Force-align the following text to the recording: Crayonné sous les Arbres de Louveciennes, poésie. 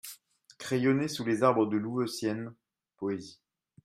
Crayonné 0.57 1.07
sous 1.07 1.23
les 1.25 1.43
Arbres 1.43 1.67
de 1.67 1.77
Louveciennes, 1.77 2.55
poésie. 2.97 3.39